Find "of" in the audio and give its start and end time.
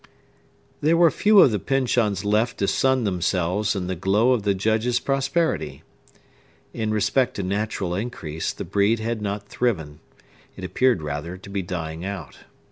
1.41-1.51, 4.31-4.41